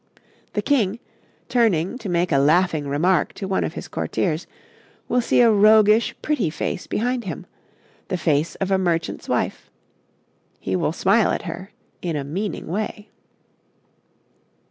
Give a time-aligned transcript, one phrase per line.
[0.53, 0.97] The King,
[1.47, 4.47] turning to make a laughing remark to one of his courtiers,
[5.07, 7.45] will see a roguish, pretty face behind him
[8.07, 9.69] the face of a merchant's wife;
[10.59, 11.69] he will smile at her
[12.01, 13.09] in a meaning way.